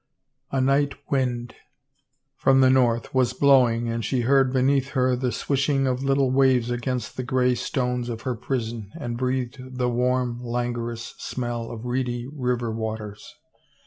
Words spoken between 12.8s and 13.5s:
ters.